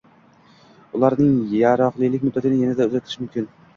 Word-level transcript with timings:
Ularning 0.99 1.35
yaroqlilik 1.57 2.25
muddatini 2.29 2.59
yanada 2.67 2.89
uzaytirish 2.93 3.21
mumkin. 3.25 3.53